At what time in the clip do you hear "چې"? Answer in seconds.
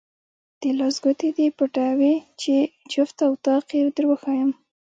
2.41-2.55